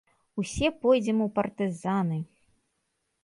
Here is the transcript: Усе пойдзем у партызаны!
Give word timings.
Усе 0.43 0.69
пойдзем 0.85 1.19
у 1.27 1.27
партызаны! 1.37 2.17